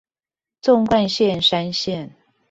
[0.63, 2.15] 縱貫線山線